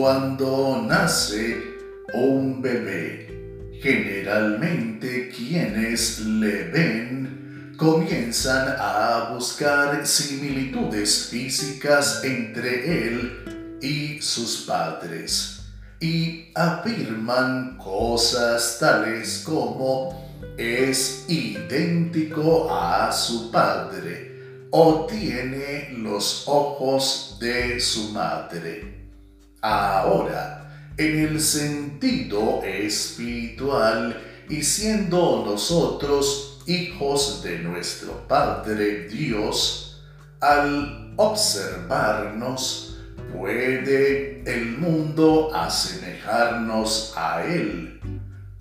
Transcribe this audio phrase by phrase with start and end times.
[0.00, 1.62] cuando nace
[2.14, 14.64] un bebé, generalmente quienes le ven comienzan a buscar similitudes físicas entre él y sus
[14.66, 15.64] padres
[16.00, 27.78] y afirman cosas tales como es idéntico a su padre o tiene los ojos de
[27.78, 29.09] su madre.
[29.62, 40.02] Ahora, en el sentido espiritual y siendo nosotros hijos de nuestro Padre Dios,
[40.40, 42.98] al observarnos,
[43.34, 48.00] puede el mundo asemejarnos a Él.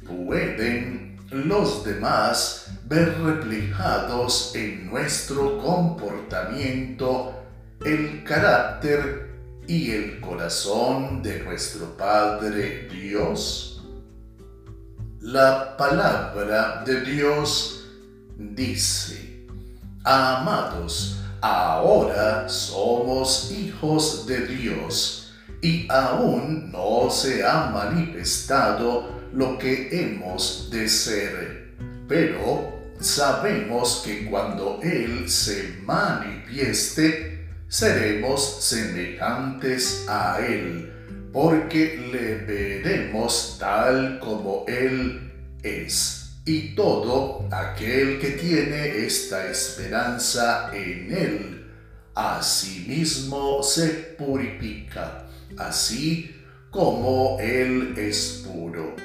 [0.05, 7.34] Pueden los demás ver reflejados en nuestro comportamiento
[7.86, 9.28] el carácter
[9.70, 13.84] y el corazón de nuestro Padre Dios?
[15.22, 17.86] La palabra de Dios
[18.36, 19.45] dice,
[20.03, 30.70] Amados, ahora somos hijos de Dios y aún no se ha manifestado lo que hemos
[30.72, 31.75] de ser,
[32.08, 37.38] pero sabemos que cuando Él se manifieste,
[37.70, 40.92] seremos semejantes a Él,
[41.31, 45.31] porque le veremos tal como Él
[45.62, 46.31] es.
[46.45, 51.72] Y todo aquel que tiene esta esperanza en Él,
[52.16, 56.36] a sí mismo se purifica, así
[56.72, 58.95] como Él es puro.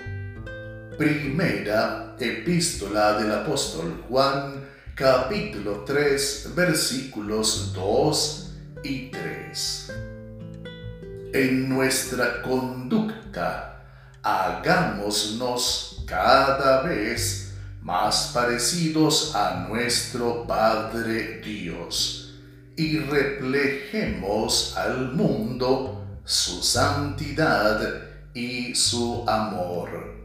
[0.97, 8.45] Primera epístola del apóstol Juan, capítulo 3, versículos 2
[8.85, 9.93] y 3.
[11.33, 13.83] En nuestra conducta,
[14.23, 22.35] hagámonos cada vez más parecidos a nuestro Padre Dios
[22.77, 27.81] y reflejemos al mundo su santidad
[28.35, 30.24] y su amor.